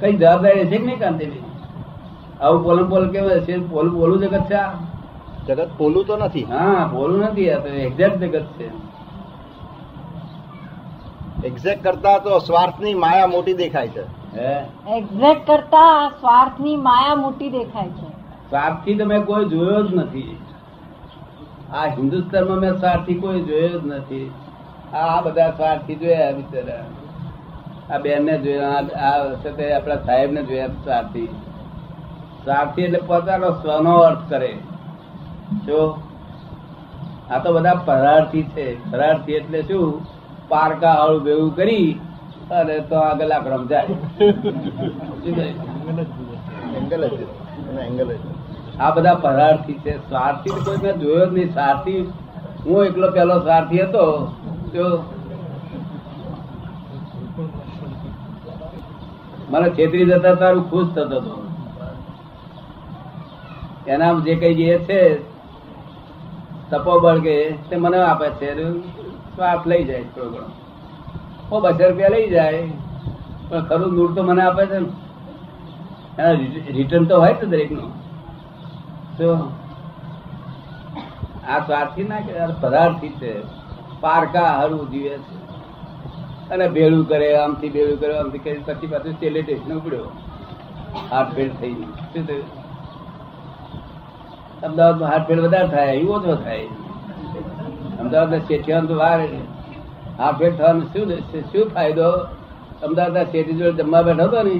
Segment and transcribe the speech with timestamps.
[0.00, 1.42] કઈ જવાબદારી છે કે નહીં કાંતિભાઈ?
[2.40, 4.72] આવું પોલમ પોલ કેવું છે પોલું પોલું જગત છે આ.
[5.48, 6.44] જગત પોલું તો નથી.
[6.44, 8.70] હા પોલું નથી આ તો એક્ઝેક્ટ જગત છે.
[11.46, 14.02] એક્ઝેક્ટ કરતા તો સ્વાર્થની માયા મોટી દેખાય છે.
[14.38, 14.64] હે?
[14.98, 18.08] એક્ઝેક્ટ કરતા સ્વાર્થની માયા મોટી દેખાય છે.
[18.50, 20.38] સ્વાર્થી તો મેં કોઈ જોયો જ નથી.
[21.72, 24.30] આ હિન્દુસ્તાનમાં મેં સ્વાર્થી કોઈ જોયો જ નથી.
[24.94, 26.84] આ આ બધા સ્વાર્થી જોયા બિચારા.
[27.92, 31.28] આ બેન ને જોયા આ વખતે આપણા સાહેબ ને જોયા સ્વાર્થી
[32.44, 34.52] સ્વાર્થી એટલે પોતાનો સ્વનો અર્થ કરે.
[35.66, 35.80] જો
[37.30, 38.66] આ તો બધા પરાર્થી છે.
[38.92, 40.06] પરાર્થી એટલે શું?
[40.48, 41.88] પારકા હળું ભેગું કરી
[42.50, 43.86] અને તો આગળ આક્રમ જાય.
[48.80, 49.98] આ બધા પરાર્થી છે.
[50.08, 51.52] સ્વાર્થી કોઈ મેં જોયો જ નહીં.
[51.52, 52.00] સ્વાર્થી
[52.66, 54.04] હું એકલો પેલો સ્વાર્થી હતો.
[54.72, 54.84] તો
[59.50, 61.48] મને છેતરી જતા તારું ખુશ થતો હતો
[63.86, 65.00] એના જે કઈ જે છે,
[66.70, 67.36] તપોબળ કે
[67.70, 68.54] તે મને આપે છે
[69.36, 70.48] તો આપ લઈ જાય થોડો ઘણો.
[71.50, 72.62] ઓ, બસો રૂપિયા લઈ જાય,
[73.48, 74.88] પણ ખરું નૂર તો મને આપે છે ને.
[76.72, 77.92] રિટર્ન તો હોય ને દરેકનું.
[79.18, 79.52] તો
[81.48, 83.32] આ સ્વાર્થી ના કે પદાર્થી છે.
[84.00, 85.57] પારકા હરું જીવે છે.
[86.50, 90.08] અને ભેળું કરે, આમથી ભેળું કરે, આમથી કરી, પછી પાછું છેલ્લે સ્ટેશન ઉપડ્યો.
[91.10, 91.74] હાથ ફેલ થઈ
[92.12, 92.46] શું થયું?
[94.62, 96.66] અમદાવાદમાં હાથ ફેર વધારે થાય અહીં ઓછો થાય.
[98.00, 99.18] અમદાવાદના શેઠિયાનો તો વાર
[100.18, 101.06] હાથ ફેલ થવાનો શું
[101.52, 102.08] શું ફાયદો?
[102.82, 104.56] અમદાવાદના શેઠી જોડે જમવા બેઠો હતો ને,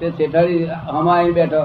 [0.00, 1.62] તે શેઠાણી હમા આવીને બેઠો.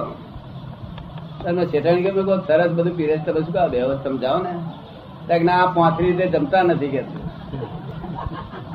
[1.43, 3.67] તમે શેઠાણી કે કહો સરસ બધું પીરે તમે શું કહો?
[3.67, 4.53] વ્યવસ્થા સમજાવો ને.
[5.43, 7.01] ના પોંથરી રીતે જમતા નથી કે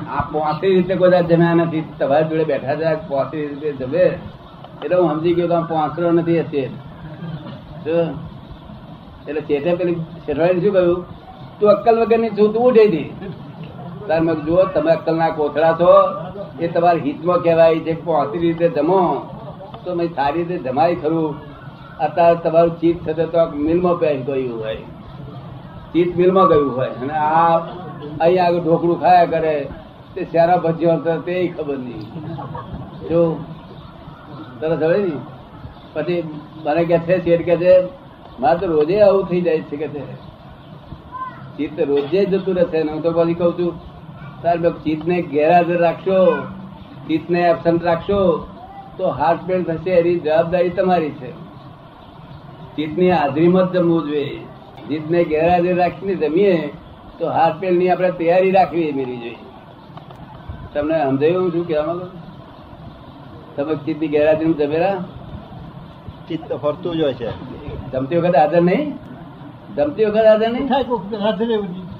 [0.09, 4.05] આ પોંથરી રીતે કોઈ જમ્યા નથી, તમારી જોડે બેઠા છે આ રીતે જમે.
[4.83, 6.67] એટલે હું સમજી ગયો કે આમ પોંથરો નથી
[7.85, 7.97] જો,
[9.27, 10.99] એટલે ચેતે પેલી શેઠવાડીને શું કહ્યું?
[11.59, 13.09] તું અક્કલ વગરની છું, તું ઉઠી હતી
[14.07, 15.91] તાર મેં જુઓ, તમે અક્કલના કોથળા છો,
[16.59, 19.01] એ તમારા હિતમાં કહેવાય છે પોંથરી રીતે જમો.
[19.83, 21.35] તો મેં સારી રીતે જમાય ખરું.
[21.99, 24.83] અત્યારે તમારું ચીત થશે તો મિલમાં પહેરી ગયું હોય.
[25.93, 26.93] ચીત મિલમાં ગયું હોય.
[27.01, 27.55] અને આ
[28.21, 29.55] અહીંયા આગળ ઢોકળું ખાયા કરે.
[30.15, 32.05] તે સારા ભજીઓ હતો તે ખબર નહીં.
[33.09, 33.21] જો
[34.61, 35.15] તરત હવે ને
[35.93, 36.23] પછી
[36.65, 37.73] મને કે છે, શેઠ કે છે,
[38.39, 40.03] મારે તો રોજે આવું થઈ જાય છે કે છે.
[41.57, 43.73] ચિત્ત રોજે જતું રહેશે હું તો પછી કહું છું,
[44.43, 46.19] તાર ચિત્તને ગેરહાજર રાખશો,
[47.07, 48.47] ચિત્તને એબસન્ટ રાખશો,
[48.97, 51.33] તો હાર્ટ પેન થશે, એની જવાબદારી તમારી છે.
[52.75, 54.39] ચિત્તની હાજરીમાં જ જમવું જોઈએ.
[54.89, 56.73] ચિત્તને ગેરહાજર રાખીને જમીએ,
[57.19, 59.48] તો હાર્ટ પેનની આપણે તૈયારી રાખવી મેળવી જોઈએ.
[60.73, 62.07] તમને સમજાયું શું કહેવા માંગો
[63.55, 64.97] તમે ચિત્તની ગેરહાજરીમાં જમેલા
[66.27, 67.29] ચિત્ત ફરતું જ હોય છે.
[67.91, 68.87] જમતી વખતે હાજર નહીં?
[69.75, 70.67] જમતી વખતે હાજર નહીં?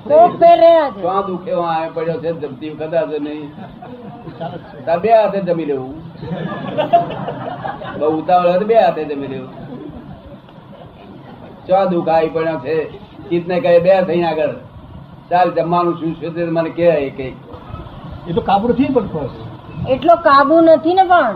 [0.09, 3.49] કોક ફેર રહ્યા ક્યાં દુખે આવે પડ્યો છે જમતી વખતે હાજર નહીં.
[4.85, 5.93] તાર બે હાથે જમી લેવું.
[7.99, 9.51] બહુ ઉતાવળ હોય બે હાથે જમી લેવું.
[11.67, 12.75] ચા દુઃખ આવી પડ્યો છે?
[13.29, 14.55] ચિત્તને કહે બે થઈ આગળ.
[15.29, 16.87] ચાલ જમવાનું શું છે મને કે
[17.17, 17.33] કઈ
[18.27, 19.07] એ તો કાબુ નથી પણ
[19.89, 21.35] એટલો કાબુ નથી ને પણ.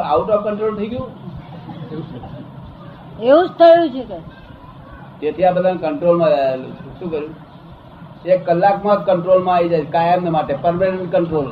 [0.00, 1.08] આઉટ ઓફ કંટ્રોલ થઈ ગયું.
[3.22, 4.18] એવું જ થયું છે કે.
[5.20, 6.30] તેથી આ બધા કંટ્રોલમાં
[6.98, 7.34] શું કર્યું?
[8.26, 11.48] એક કલાકમાં જ કંટ્રોલમાં આવી જાય કાયમ માટે પરમાનન્ટ કંટ્રોલ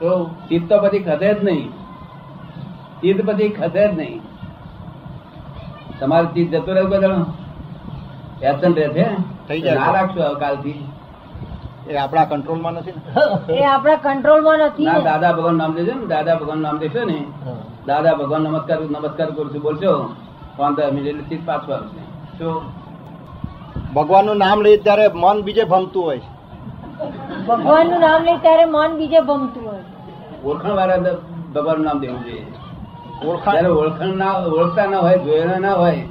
[0.00, 0.10] તો
[0.48, 1.70] ચિત્ત તો પછી ખસે જ નહીં.
[3.02, 4.20] ચિત્ત પછી ખસે જ નહીં.
[6.00, 7.18] તમારું ચિત્ત જતું રહેવું બધા
[8.48, 9.06] એબસન્ટ રહેશે
[9.48, 10.80] થઈ ના રાખશો હવે કાલથી.
[11.90, 13.52] એ આપણા કંટ્રોલમાં નથી ને.
[13.54, 14.98] એ આપણા કંટ્રોલમાં નથી ના.
[14.98, 16.06] દાદા ભગવાન નામ દેજો ને.
[16.06, 17.24] દાદા ભગવાન નામ દેશો ને.
[17.86, 19.62] દાદા ભગવાન નમસ્કાર નમસ્કાર કરું છું.
[19.62, 20.14] બોલશો?
[20.56, 22.38] પંદર મિનિટ ચિત્ત પાછું આવશે.
[22.38, 22.62] શું?
[23.94, 26.18] ભગવાનનું નામ લઈ ત્યારે મન બીજે ભમતું હોય.
[26.18, 29.78] ભગવાન ભગવાનનું નામ લઈ ત્યારે મન બીજે ભમતું હોય.
[30.44, 30.96] ઓળખાણ વાળા
[31.54, 32.46] ભગવાનનું નામ દેવું જોઈએ.
[33.26, 33.66] ઓળખાણ?
[33.66, 36.08] ઓળખાણ ના ઓળખતા ના હોય જોયેલા ના હોય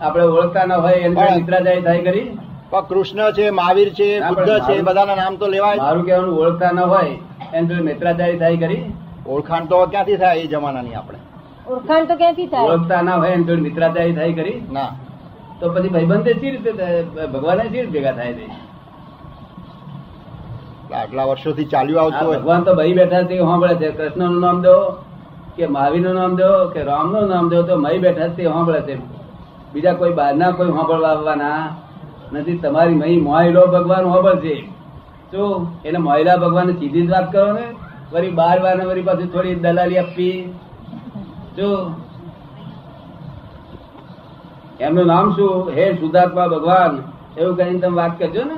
[0.00, 2.37] આપણે ઓળખતા ના હોય એની પણ- મિત્રાજાઈ થાય કરી
[2.72, 7.18] કૃષ્ણ છે મહાવીર છે બુદ્ધ છે બધાના નામ તો લેવાય મારું કહેવાનું ઓળખતા ન હોય
[7.54, 8.92] એની જોડે મિત્રાચારી થાય કરી
[9.26, 11.18] ઓળખાણ તો ક્યાંથી થાય એ જમાનાની આપણે.
[11.66, 12.68] ઓળખાણ તો ક્યાંથી થાય?
[12.68, 14.90] ઓળખતા ના હોય એની જોડે મિત્રાચારી થાય કરી ના.
[15.60, 16.72] તો પછી ભાઈબંધ સી રીતે
[17.32, 18.46] ભગવાન સી રીતે ભેગા થાય છે?
[20.94, 22.38] આટલા વર્ષોથી ચાલ્યું આવતું હોય.
[22.38, 23.88] ભગવાન તો ભાઈ બેઠા છે સાંભળે છે.
[23.90, 24.76] કૃષ્ણનું નામ દો
[25.56, 28.94] કે મહાવીરનું નામ દો કે રામનું નામ દો તો મહી બેઠા છે સાંભળે છે.
[29.72, 31.60] બીજા કોઈ બહારના કોઈ સાંભળવા આવવાના
[32.32, 34.54] નથી, તમારી મહી મોયલો ભગવાન હોબળશે
[35.32, 37.62] તો એને મોયલા ભગવાન સીધી જ વાત કરો ને.
[38.12, 40.54] વળી બાર ને વળી પાછી થોડી દલાલી આપવી.
[41.56, 41.94] જો
[44.80, 45.70] એમનું નામ શું?
[45.70, 47.12] હે સુધાત્મા ભગવાન.
[47.40, 48.56] એવું કરીને તમે વાત કરજો ને.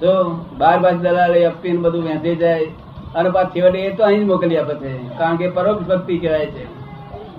[0.00, 2.66] તો બાર બાર દલાલી આપી ને બધું વેંધે જાય.
[3.14, 5.18] અને પાછી વડે એ તો અહીં જ મોકલી આપે છે.
[5.18, 6.66] કારણ કે પરોક્ષ ભક્તિ કહેવાય છે.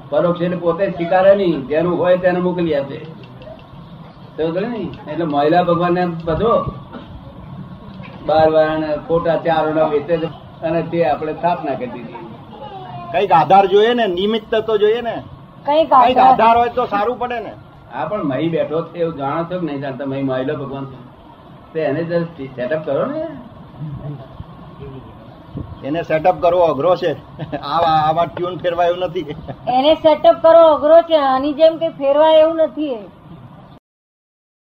[0.09, 1.67] પરોક્ષ એટલે પોતે સ્વીકારે નહીં.
[1.67, 3.20] જેનું હોય તેને મોકલી આપે.
[4.39, 6.51] એટલે મહિલા ભગવાનને બધો
[8.25, 10.15] બાર વાર ખોટા ચારો વેચે
[10.63, 12.13] અને તે આપણે સ્થાપના કરી દીધી.
[13.11, 14.07] કંઈક આધાર જોઈએ ને?
[14.07, 15.15] નિમિત્ત તો જોઈએ ને?
[15.65, 16.57] કંઈક આધાર.
[16.57, 17.53] હોય તો સારું પડે ને?
[17.93, 20.05] હા પણ મહી બેઠો છે એવું જાણો છો કે નહીં જાણતા?
[20.05, 20.99] મહી મહિલો ભગવાન છે.
[21.73, 22.03] તે એને
[22.55, 23.23] સેટઅપ કરો ને
[25.87, 27.13] એને સેટઅપ કરવો અઘરો છે.
[27.57, 29.35] આવા આવા ટ્યુન ફેરવા એવું નથી.
[29.67, 31.17] એને સેટઅપ કરવો અઘરો છે.
[31.17, 32.95] આની જેમ કે ફેરવાય એવું નથી.